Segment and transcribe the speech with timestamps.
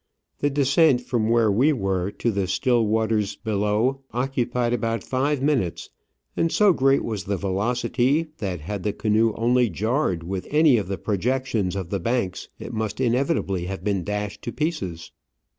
[0.39, 5.91] The descent from where we were to the still waters below occupied about five minutes,
[6.35, 10.87] and so great was the velocity that had the canoe only jarred with any of
[10.87, 15.11] the projections of the banks it must inevitably have been dashed to pieces.